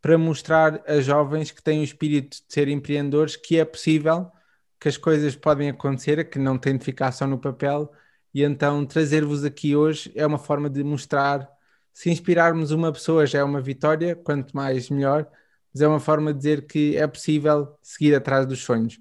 [0.05, 4.31] para mostrar a jovens que têm o espírito de ser empreendedores que é possível
[4.79, 7.91] que as coisas podem acontecer, que não tem de ficar só no papel,
[8.35, 11.49] e então trazer-vos aqui hoje é uma forma de mostrar,
[11.91, 15.27] se inspirarmos uma pessoa já é uma vitória, quanto mais melhor,
[15.73, 19.01] mas é uma forma de dizer que é possível seguir atrás dos sonhos.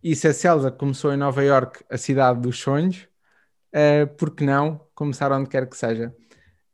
[0.00, 3.08] E se a Celsa começou em Nova York, a cidade dos sonhos,
[3.74, 6.14] uh, por que não começar onde quer que seja?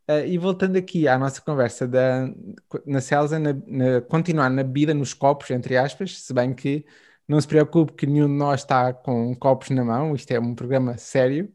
[0.09, 2.29] Uh, e voltando aqui à nossa conversa da,
[2.85, 6.85] na Celsa, na, na, continuar na bebida, nos copos, entre aspas, se bem que
[7.27, 10.55] não se preocupe que nenhum de nós está com copos na mão, isto é um
[10.55, 11.51] programa sério.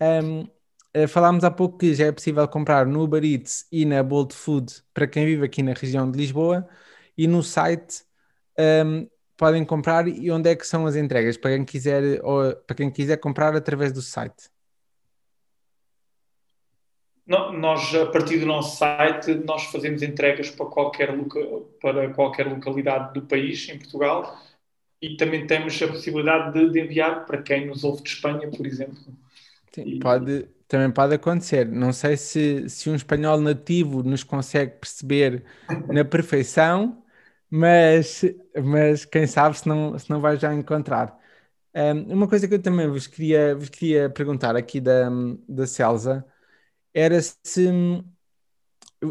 [0.00, 0.46] Um,
[0.94, 4.32] eh, falámos há pouco que já é possível comprar no Uber Eats e na Bolt
[4.32, 6.68] Food para quem vive aqui na região de Lisboa
[7.18, 8.04] e no site
[8.58, 12.76] um, podem comprar e onde é que são as entregas para quem quiser ou para
[12.76, 14.53] quem quiser comprar através do site.
[17.26, 21.10] Nós, a partir do nosso site, nós fazemos entregas para qualquer,
[21.80, 24.38] para qualquer localidade do país, em Portugal,
[25.00, 28.66] e também temos a possibilidade de, de enviar para quem nos ouve de Espanha, por
[28.66, 28.98] exemplo.
[29.72, 29.98] Sim, e...
[30.00, 31.66] pode, também pode acontecer.
[31.66, 35.44] Não sei se, se um espanhol nativo nos consegue perceber
[35.88, 37.02] na perfeição,
[37.50, 38.22] mas,
[38.62, 41.18] mas quem sabe se não, se não vai já encontrar.
[41.74, 45.08] Um, uma coisa que eu também vos queria, vos queria perguntar aqui da,
[45.48, 46.24] da Celsa
[46.94, 47.68] era se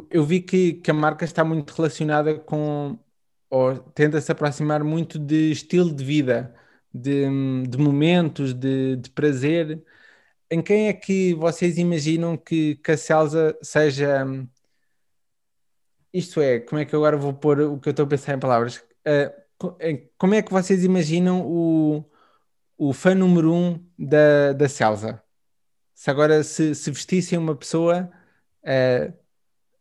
[0.10, 2.98] eu, vi que, que a marca está muito relacionada com
[3.50, 6.56] ou tenta se aproximar muito de estilo de vida,
[6.94, 7.28] de,
[7.68, 9.84] de momentos, de, de, prazer.
[10.50, 14.26] Em quem é que vocês imaginam que, que a Celsa seja.
[16.12, 18.40] Isto é, como é que agora vou pôr o que eu estou a pensar em
[18.40, 18.78] palavras?
[19.08, 22.06] Uh, como é que vocês imaginam o,
[22.78, 25.24] o fã número um da, da Celsa?
[25.94, 28.12] Se agora se, se vestissem uma pessoa,
[28.64, 29.24] uh,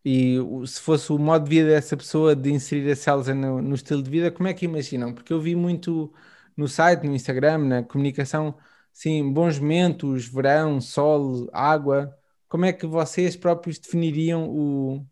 [0.04, 3.74] e se fosse o modo de vida dessa pessoa de inserir a Celsa no, no,
[3.74, 5.14] estilo de vida, como é que imaginam?
[5.14, 6.12] Porque eu vi muito
[6.56, 8.56] no site, no Instagram, na comunicação,
[8.92, 12.16] sim, bons momentos, verão, sol, água.
[12.48, 15.06] Como é que vocês próprios definiriam o,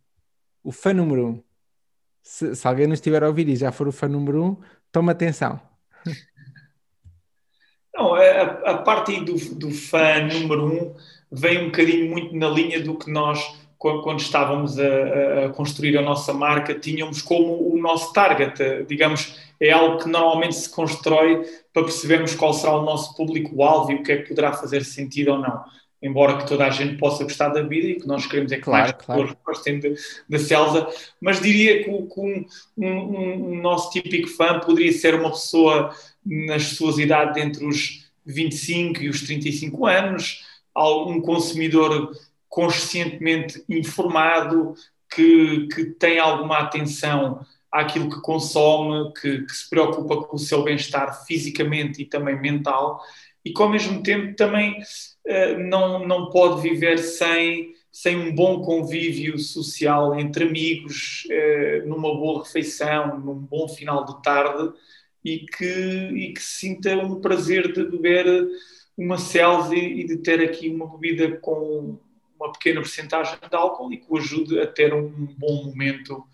[0.63, 1.45] o fã número um?
[2.23, 4.57] Se, se alguém nos estiver a ouvir e já for o fã número um,
[4.93, 5.70] toma atenção.
[7.95, 10.95] Não, a, a parte do, do fã número um
[11.31, 16.03] vem um bocadinho muito na linha do que nós quando estávamos a, a, construir a
[16.03, 18.85] nossa marca, tínhamos como o nosso target.
[18.87, 23.95] Digamos, é algo que normalmente se constrói para percebermos qual será o nosso público-alvo e
[23.95, 25.65] o que é que poderá fazer sentido ou não.
[26.03, 28.63] Embora que toda a gente possa gostar da vida e que nós queremos é que
[28.63, 29.81] claro, mais pessoas gostem
[30.29, 30.89] da Celsa,
[31.21, 32.47] mas diria que, que um,
[32.79, 39.03] um, um, nosso típico fã poderia ser uma pessoa nas suas idades entre os 25
[39.03, 42.13] e os 35 anos, um consumidor
[42.49, 44.75] conscientemente informado,
[45.15, 50.63] que, que tem alguma atenção àquilo que consome, que, que se preocupa com o seu
[50.63, 53.01] bem-estar fisicamente e também mental,
[53.45, 54.81] e que ao mesmo tempo também
[55.59, 62.45] não, não pode viver sem, sem um bom convívio social entre amigos, uh, numa boa
[62.45, 64.73] refeição, num bom final de tarde,
[65.25, 68.27] e que, e que sinta um prazer de beber
[68.97, 71.99] uma Celsius e de ter aqui uma bebida com
[72.39, 76.25] uma pequena porcentagem de álcool e que o ajude a ter um bom momento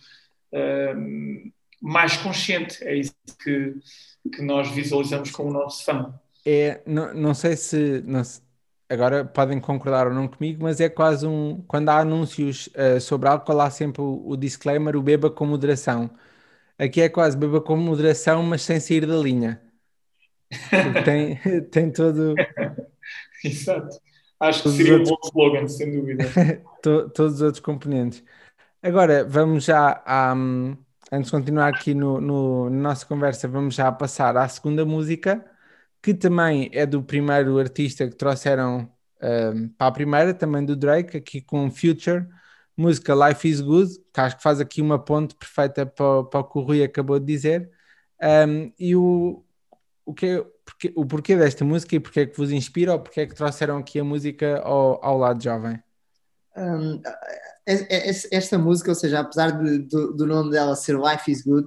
[0.53, 2.83] um, mais consciente.
[2.85, 3.75] É isso que,
[4.31, 6.15] que nós visualizamos com o nosso fã.
[6.45, 8.03] É, não, não sei se.
[8.07, 8.23] Não,
[8.89, 11.63] agora podem concordar ou não comigo, mas é quase um.
[11.67, 16.11] Quando há anúncios uh, sobre álcool, há sempre o, o, disclaimer: o beba com moderação.
[16.79, 19.61] Aqui é quase beba com moderação, mas sem sair da linha.
[21.05, 21.37] Tem,
[21.71, 22.35] tem todo.
[23.45, 23.99] Exato.
[24.39, 25.11] Acho que seria outros...
[25.11, 26.25] um bom slogan, sem dúvida.
[26.83, 28.23] Todos os outros componentes.
[28.83, 30.33] Agora, vamos já, a,
[31.11, 35.45] antes de continuar aqui no, no, na nossa conversa, vamos já passar à segunda música,
[36.07, 38.89] que também é do primeiro artista que trouxeram
[39.21, 42.25] um, para a primeira, também do Drake, aqui com Future,
[42.77, 46.45] música Life is Good, que acho que faz aqui uma ponte perfeita para, para o
[46.45, 47.69] que o Rui acabou de dizer.
[48.23, 49.45] Um, e o,
[50.05, 53.23] o que porque, o porquê desta música e porque é que vos inspira ou porque
[53.23, 55.83] é que trouxeram aqui a música ao, ao lado jovem?
[56.57, 57.03] Um,
[57.67, 61.43] é, é, esta música, ou seja, apesar de, do, do, nome dela ser Life is
[61.43, 61.67] Good,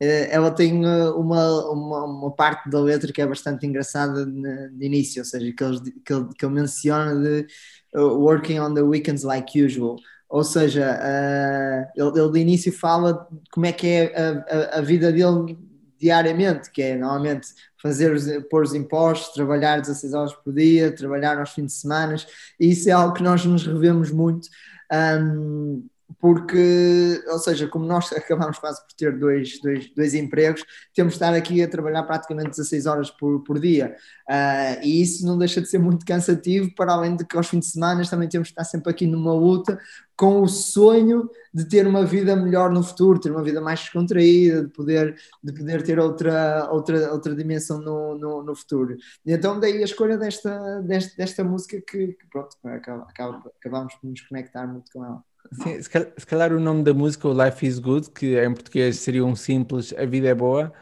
[0.00, 5.20] ela tem eh, uma, uma, uma, parte da letra que é bastante engraçada de início,
[5.20, 7.46] ou seja, que que ele, que ele menciona de
[7.94, 9.96] uh, working on the weekends like usual.
[10.30, 14.80] Ou seja, uh, ele, ele de início fala como é que é a, a, a
[14.80, 15.58] vida dele
[15.98, 17.48] diariamente, que é normalmente
[17.82, 22.16] fazer os, pôr os impostos, trabalhar 16 horas por dia, trabalhar aos fins de semana,
[22.58, 24.48] e isso é algo que nós nos revemos muito.
[24.90, 25.86] Um,
[26.18, 31.16] porque, ou seja, como nós acabamos quase por ter dois, dois, dois empregos, temos de
[31.16, 33.96] estar aqui a trabalhar praticamente 16 horas por, por dia.
[34.28, 37.60] Uh, e isso não deixa de ser muito cansativo, para além de que aos fins
[37.60, 39.78] de semana também temos de estar sempre aqui numa luta
[40.16, 44.64] com o sonho de ter uma vida melhor no futuro, ter uma vida mais descontraída,
[44.64, 48.98] de poder, de poder ter outra, outra, outra dimensão no, no, no futuro.
[49.24, 53.94] E então daí a escolha desta, desta, desta música que, que pronto, acaba, acaba, acabamos
[53.94, 55.24] por nos conectar muito com ela.
[55.52, 58.52] Sim, se, calhar, se calhar o nome da música, o Life is Good, que em
[58.54, 60.72] português seria um simples A Vida é Boa,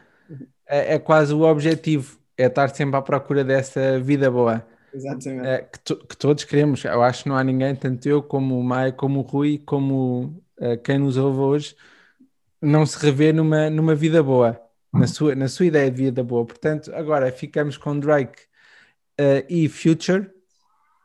[0.67, 4.65] é, é quase o objetivo, é estar sempre à procura dessa vida boa.
[4.93, 5.47] Exatamente.
[5.47, 6.85] É, que, to, que, todos queremos.
[6.85, 10.43] Eu acho que não há ninguém, tanto eu como o Maia, como o Rui, como
[10.59, 11.77] uh, quem nos ouve hoje,
[12.61, 14.61] não se revê numa, numa vida boa,
[14.93, 16.45] na sua, na sua ideia de vida boa.
[16.45, 18.43] Portanto, agora ficamos com Drake
[19.21, 20.31] uh, e Future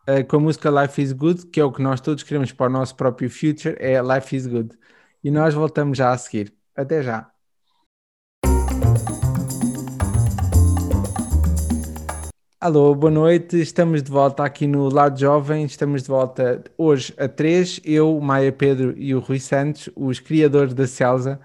[0.08, 2.68] uh, com a música Life is Good, que é o que nós todos queremos para
[2.68, 4.78] o nosso próprio future, é Life is Good.
[5.24, 6.54] E nós voltamos já a seguir.
[6.76, 7.30] Até já.
[12.60, 13.60] Alô, boa noite.
[13.60, 15.66] Estamos de volta aqui no Lado Jovem.
[15.66, 17.80] Estamos de volta hoje a três.
[17.84, 21.40] Eu, Maia Pedro e o Rui Santos, os criadores da Celsa.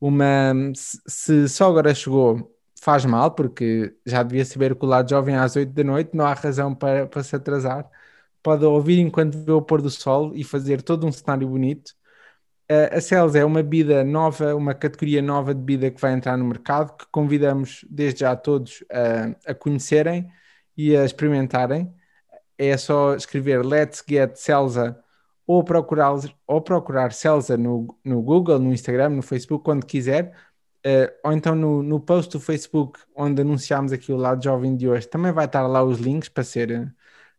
[0.00, 5.34] Uma, se só agora chegou, faz mal, porque já devia saber que o Lado Jovem
[5.34, 7.88] é às oito da noite, não há razão para, para se atrasar
[8.42, 11.92] pode ouvir enquanto vê o pôr do sol e fazer todo um cenário bonito.
[12.92, 16.44] A Celos é uma bebida nova, uma categoria nova de bebida que vai entrar no
[16.44, 18.82] mercado, que convidamos desde já todos
[19.46, 20.30] a conhecerem
[20.76, 21.92] e a experimentarem.
[22.56, 24.98] É só escrever Let's Get Celsa
[25.46, 26.14] ou procurar,
[26.46, 30.32] ou procurar Celsa no, no Google, no Instagram, no Facebook, quando quiser.
[30.84, 34.88] Uh, ou então no, no post do Facebook onde anunciámos aqui o lado jovem de
[34.88, 36.92] hoje, também vai estar lá os links para ser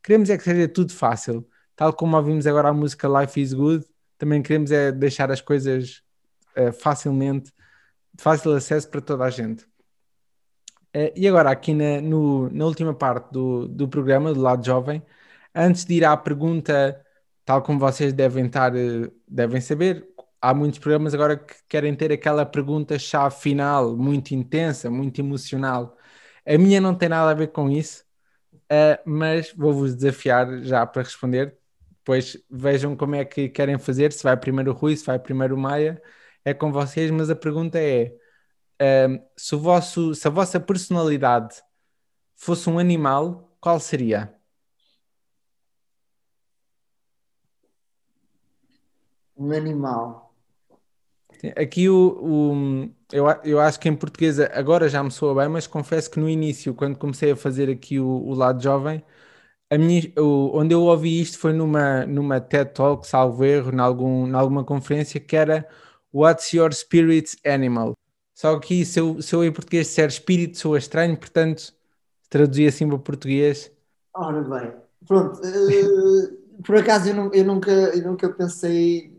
[0.03, 1.47] Queremos é que seja tudo fácil.
[1.75, 3.85] Tal como ouvimos agora a música Life is Good,
[4.17, 6.03] também queremos é deixar as coisas
[6.57, 7.51] uh, facilmente,
[8.13, 9.63] de fácil acesso para toda a gente.
[10.95, 15.01] Uh, e agora, aqui na, no, na última parte do, do programa, do lado jovem,
[15.55, 17.01] antes de ir à pergunta,
[17.45, 20.07] tal como vocês devem estar, uh, devem saber,
[20.41, 25.97] há muitos programas agora que querem ter aquela pergunta-chave final, muito intensa, muito emocional.
[26.45, 28.02] A minha não tem nada a ver com isso.
[28.73, 31.55] Uh, mas vou-vos desafiar já para responder.
[31.99, 35.55] Depois vejam como é que querem fazer, se vai primeiro o Rui, se vai primeiro
[35.55, 36.01] o Maia,
[36.43, 38.15] é com vocês, mas a pergunta é:
[38.81, 41.62] uh, se, vosso, se a vossa personalidade
[42.36, 44.33] fosse um animal, qual seria?
[49.38, 50.33] Um animal.
[51.55, 55.67] Aqui o, o, eu, eu acho que em português agora já me soa bem, mas
[55.67, 59.04] confesso que no início, quando comecei a fazer aqui o, o lado jovem,
[59.69, 63.80] a minha, o, onde eu ouvi isto foi numa, numa TED Talk, salvo erro, em
[63.80, 65.67] algum, alguma conferência, que era
[66.13, 67.95] What's Your Spirit Animal?
[68.34, 71.73] Só que se eu, se eu em português disser espírito soa estranho, portanto
[72.30, 73.71] traduzi assim para português.
[74.15, 74.73] Ora bem,
[75.08, 75.39] pronto.
[75.39, 79.12] Uh, por acaso eu, não, eu, nunca, eu nunca pensei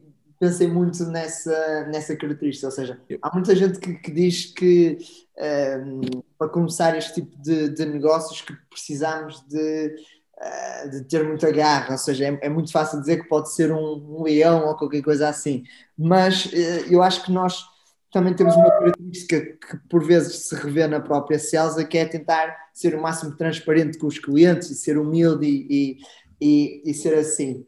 [0.44, 4.98] pensei muito nessa, nessa característica, ou seja, há muita gente que, que diz que
[5.38, 9.94] um, ehm, para começar este tipo de, de negócios que precisamos de,
[10.37, 13.72] uh, de ter muita garra, ou seja, é, é, muito fácil dizer que pode ser
[13.72, 15.64] um, um leão ou qualquer coisa assim,
[15.96, 17.64] mas uh, eu acho que nós
[18.12, 22.54] também temos uma característica que por vezes se revê na própria Celsa, que é tentar
[22.74, 25.98] ser o máximo transparente com os clientes e ser humilde e,
[26.40, 27.64] e, e, e ser assim.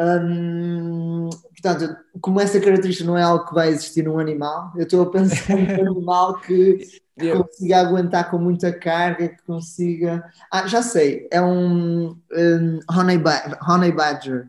[0.00, 1.28] Hum,
[1.60, 5.10] portanto, como essa característica não é algo que vai existir num animal, eu estou a
[5.10, 6.78] pensar num animal que,
[7.18, 10.24] que consiga aguentar com muita carga, que consiga.
[10.50, 14.48] Ah, já sei, é um, um honey, ba honey Badger,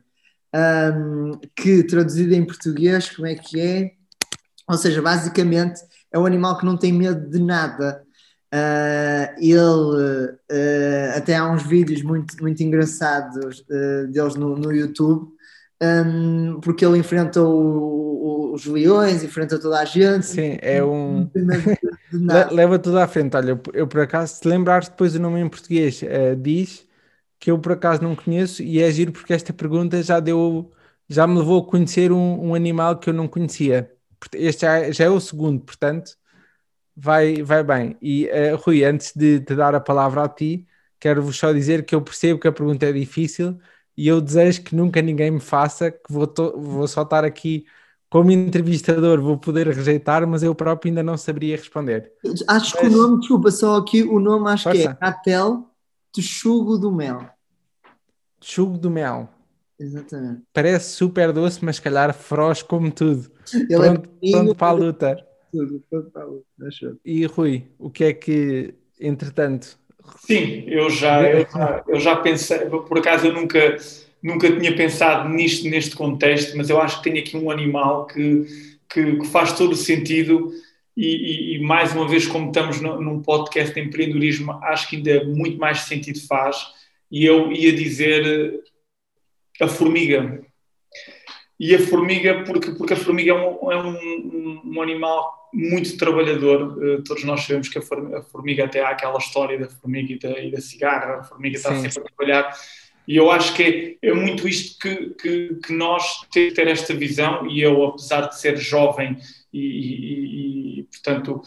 [0.55, 3.91] um, que traduzido em português, como é que é?
[4.69, 5.81] Ou seja, basicamente
[6.13, 8.03] é um animal que não tem medo de nada.
[8.53, 15.31] Uh, ele uh, até há uns vídeos muito, muito engraçados uh, deles no, no YouTube
[15.81, 20.25] um, porque ele enfrenta o, os leões, enfrenta toda a gente.
[20.25, 21.29] Sim, é um.
[22.51, 23.35] Leva tudo à frente.
[23.35, 26.87] Olha, eu, eu por acaso, se lembrares depois o nome em português, uh, diz
[27.39, 30.71] que eu por acaso não conheço e é giro porque esta pergunta já deu,
[31.09, 33.91] já me levou a conhecer um, um animal que eu não conhecia.
[34.33, 36.15] Este já, já, é o segundo, portanto,
[36.95, 37.97] vai, vai bem.
[37.99, 40.67] E uh, Rui, antes de te dar a palavra a ti,
[40.99, 43.57] quero-vos só dizer que eu percebo que a pergunta é difícil
[43.97, 47.65] e eu desejo que nunca ninguém me faça, que vou, vou só estar aqui
[48.11, 52.11] como entrevistador vou poder rejeitar, mas eu próprio ainda não saberia responder.
[52.45, 52.81] Acho mas...
[52.81, 54.77] que o nome, desculpa, só aqui o nome acho Força.
[54.77, 55.71] que é Atel
[56.11, 57.29] Texugo do Mel.
[58.37, 59.29] Texugo do Mel.
[59.79, 60.43] Exatamente.
[60.53, 63.31] Parece super doce, mas calhar feroz como tudo.
[63.53, 65.27] Ele é pronto, é pronto para a luta.
[65.49, 66.45] Tudo, pronto para a luta.
[67.05, 69.79] E Rui, o que é que, entretanto...
[70.19, 73.77] Sim, eu já, eu já, eu já pensei, por acaso eu nunca
[74.21, 78.45] nunca tinha pensado nisto, neste contexto, mas eu acho que tenho aqui um animal que,
[78.87, 80.51] que, que faz todo o sentido
[80.95, 85.23] e, e, e, mais uma vez, como estamos num podcast de empreendedorismo, acho que ainda
[85.23, 86.57] muito mais sentido faz.
[87.09, 88.61] E eu ia dizer
[89.59, 90.41] a formiga.
[91.61, 96.75] E a formiga, porque, porque a formiga é um, é um, um animal muito trabalhador.
[96.77, 97.81] Uh, todos nós sabemos que a
[98.23, 101.75] formiga, até há aquela história da formiga e da, e da cigarra, a formiga está
[101.75, 101.89] Sim.
[101.89, 102.53] sempre a trabalhar
[103.07, 106.67] e eu acho que é, é muito isto que, que, que, nós temos que ter
[106.67, 109.17] esta visão, e eu, apesar de ser jovem
[109.51, 111.41] e, e, e, portanto,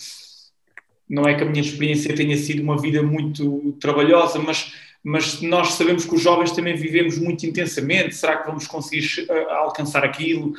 [1.09, 4.75] não é que a minha experiência tenha sido uma vida muito trabalhosa, mas,
[5.05, 8.15] mas nós sabemos que os jovens também vivemos muito intensamente.
[8.15, 10.55] Será que vamos conseguir eh, alcançar aquilo?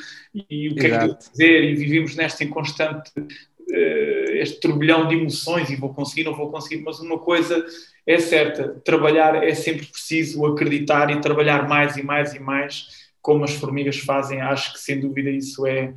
[0.48, 0.94] E o que Exato.
[0.94, 1.64] é que devo fazer?
[1.64, 6.80] E vivemos nesta inconstante uh, este turbilhão de emoções e vou conseguir, não vou conseguir,
[6.84, 7.66] mas uma coisa
[8.06, 13.42] é certa, trabalhar é sempre preciso acreditar e trabalhar mais e mais e mais, como
[13.42, 15.92] as formigas fazem, acho que sem dúvida isso é,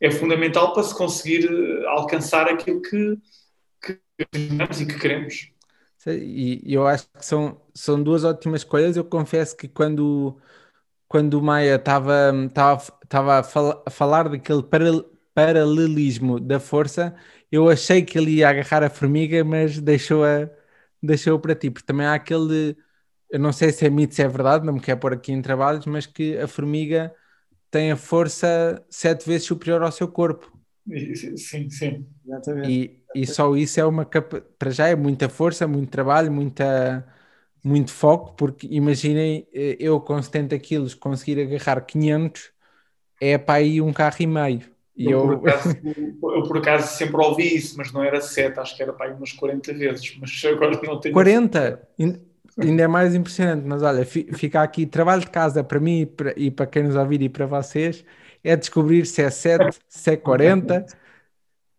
[0.00, 3.16] é fundamental para se conseguir eh, alcançar aquilo que,
[3.80, 5.53] que e que queremos.
[6.06, 8.96] E eu acho que são, são duas ótimas escolhas.
[8.96, 10.38] Eu confesso que quando,
[11.08, 12.32] quando o Maia estava
[13.40, 14.62] a, fal, a falar daquele
[15.34, 17.14] paralelismo da força,
[17.50, 20.50] eu achei que ele ia agarrar a formiga, mas deixou-a
[21.02, 22.76] deixou para ti, porque também há aquele,
[23.30, 25.42] eu não sei se é mito, se é verdade, não me quero pôr aqui em
[25.42, 27.14] trabalhos, mas que a formiga
[27.70, 30.52] tem a força sete vezes superior ao seu corpo.
[31.36, 32.06] Sim, sim.
[32.24, 32.82] Exatamente.
[32.82, 34.42] E, e só isso é uma capa...
[34.58, 37.06] para já é muita força, muito trabalho, muita,
[37.62, 42.52] muito foco, porque imaginem eh, eu com 70 quilos conseguir agarrar 500
[43.20, 44.62] é para aí um carro e meio.
[44.96, 45.38] E eu, eu...
[45.38, 48.92] Por acaso, eu, por acaso, sempre ouvi isso, mas não era 7, acho que era
[48.92, 51.14] para aí umas 40 vezes, mas agora não tenho.
[51.14, 51.88] 40?
[52.56, 56.34] Ainda é mais impressionante, mas olha, fica aqui trabalho de casa para mim e para,
[56.36, 58.04] e para quem nos ouvir e para vocês
[58.44, 60.86] é descobrir se é 7, se é 40.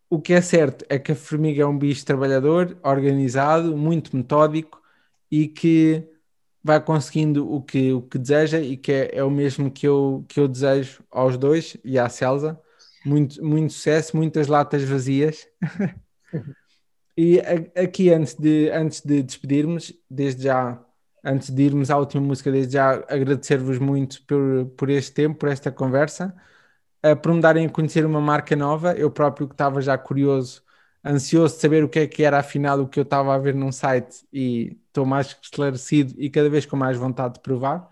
[0.10, 4.82] O que é certo é que a formiga é um bicho trabalhador, organizado, muito metódico
[5.32, 6.08] e que
[6.64, 10.26] vai conseguindo o que, o que deseja e que é, é o mesmo que eu,
[10.28, 12.60] que eu desejo aos dois e à Celsa
[13.06, 15.48] muito, muito sucesso, muitas latas vazias.
[17.16, 17.40] e
[17.76, 20.84] aqui, antes de, antes de despedirmos, desde já,
[21.24, 25.50] antes de irmos à última música, desde já agradecer-vos muito por, por este tempo, por
[25.50, 26.36] esta conversa,
[27.12, 28.94] uh, por me darem a conhecer uma marca nova.
[28.94, 30.64] Eu próprio que estava já curioso,
[31.06, 33.56] ansioso de saber o que é que era afinal o que eu estava a ver
[33.56, 37.90] num site e estou mais esclarecido e cada vez com mais vontade de provar.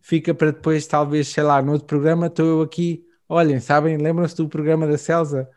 [0.00, 4.36] Fica para depois, talvez, sei lá, no outro programa, estou eu aqui Olhem, sabem, lembram-se
[4.36, 5.50] do programa da Celsa?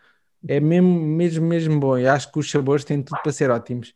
[0.48, 1.98] É mesmo, mesmo, mesmo bom.
[1.98, 3.94] Eu acho que os sabores têm tudo para ser ótimos.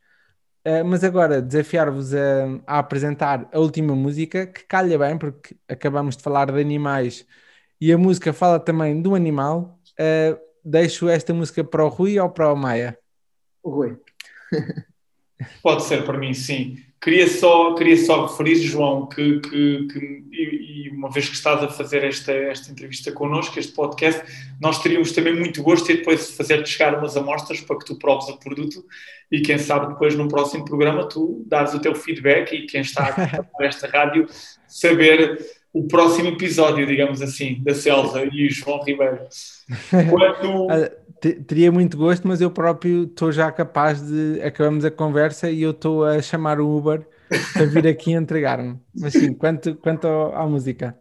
[0.66, 2.20] Uh, mas agora, desafiar-vos a,
[2.68, 7.26] a, apresentar a última música, que calha bem, porque acabamos de falar de animais
[7.84, 9.78] e a música fala também do animal.
[10.00, 12.98] Uh, deixo esta música para o Rui ou para o Maia?
[13.62, 13.98] O Rui.
[15.62, 16.78] Pode ser para mim, sim.
[17.02, 20.00] Queria só, queria só referir, João, que, que, que
[20.32, 24.24] e, e, uma vez que estás a fazer esta, esta entrevista connosco, este podcast,
[24.62, 28.30] nós teríamos também muito gosto em depois fazer-te chegar umas amostras para que tu proves
[28.30, 28.86] o produto
[29.30, 33.14] e quem sabe depois num próximo programa tu dares o teu feedback e quem está
[33.14, 34.26] a esta rádio
[34.70, 35.38] saber
[35.74, 39.20] o próximo episódio, digamos assim, da Celsa e João Ribeiro.
[40.10, 40.68] Quando
[41.48, 44.40] teria muito gosto, mas eu próprio estou já capaz de.
[44.44, 47.02] Acabamos a conversa e eu estou a chamar o Uber
[47.54, 48.80] para vir aqui entregar-me.
[48.96, 50.96] Mas sim, quanto, quanto à música?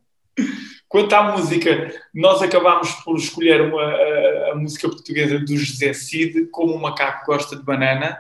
[0.88, 6.46] Quanto à música, nós acabámos por escolher uma, a, a, música portuguesa do José Cid,
[6.46, 8.18] como o macaco gosta de banana.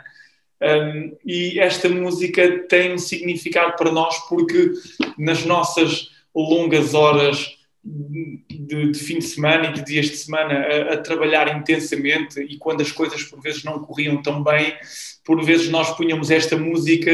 [0.60, 4.70] Um, e esta música tem um significado para nós porque
[5.18, 10.94] nas nossas longas horas de, de, fim de semana e de dias de semana a,
[10.94, 14.72] a, trabalhar intensamente e quando as coisas por vezes não corriam tão bem,
[15.24, 17.10] por vezes nós punhamos esta música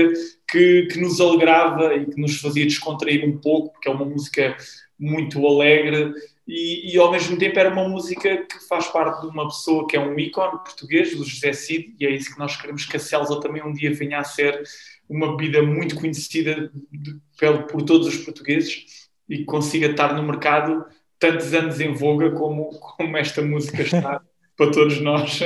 [0.46, 4.56] que, que nos alegrava e que nos fazia descontrair um pouco, porque é uma música
[4.98, 6.12] muito alegre
[6.46, 9.96] e, e, ao mesmo tempo era uma música que faz parte de uma pessoa que
[9.96, 13.00] é um ícone português, do José Cid, e é isso que nós queremos que a
[13.00, 14.62] Celsa também um dia venha a ser
[15.08, 17.20] uma bebida muito conhecida de,
[17.70, 18.97] por todos os portugueses
[19.28, 20.86] e consiga estar no mercado
[21.18, 24.20] tantos anos em voga como, como esta música está
[24.56, 25.40] para todos nós.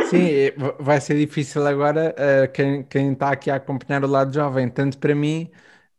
[0.00, 4.68] Sim, vai ser difícil agora uh, quem, quem está aqui a acompanhar o lado jovem,
[4.70, 5.50] tanto para mim,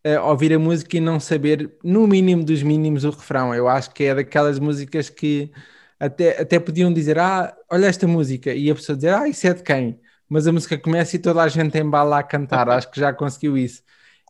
[0.06, 3.54] uh, ouvir a música e não saber, no mínimo dos mínimos, o refrão.
[3.54, 5.52] Eu acho que é daquelas músicas que
[6.00, 9.54] até, até podiam dizer, ah, olha esta música, e a pessoa dizer, ah, isso é
[9.54, 10.00] de quem?
[10.30, 13.58] Mas a música começa e toda a gente embala a cantar, acho que já conseguiu
[13.58, 13.84] isso.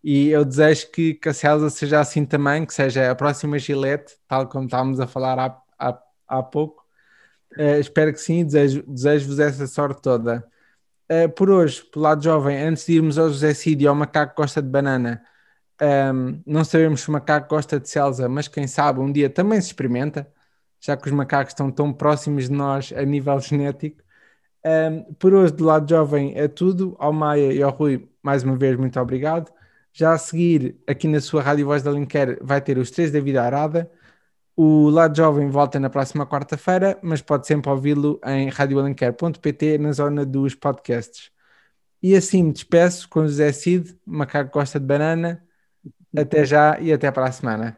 [0.04, 4.16] E eu desejo que, que a Celsa seja assim também, que seja a próxima Gillette,
[4.28, 6.84] tal como estávamos a falar há, há, há pouco.
[7.58, 10.46] Uh, espero que sim, desejo-vos desejo essa sorte toda.
[11.12, 14.36] Uh, por hoje, pelo lado jovem, antes de irmos ao José Cid e ao macaco
[14.36, 15.24] gosta de banana,
[15.82, 19.30] um, ehm, não sabemos se o macaco gosta de Celsa, mas quem sabe um dia
[19.30, 20.32] também se experimenta,
[20.80, 24.02] já que os macacos estão tão próximos de nós a nível genético.
[24.66, 26.96] Um, ehm, por hoje, do lado jovem, é tudo.
[27.00, 29.52] Ao Maia e ao Rui, mais uma vez, muito obrigado.
[29.94, 33.20] Já a seguir, aqui na sua Rádio Voz da Linker, vai ter os três da
[33.20, 33.92] vida arada.
[34.56, 40.26] O Lado Jovem volta na próxima quarta-feira, mas pode sempre ouvi-lo em radioalenquer.pt na zona
[40.26, 41.32] dos podcasts.
[42.04, 45.46] E assim me despeço com José Cid, macaco gosta de banana.
[46.18, 47.78] Até já e até para a semana.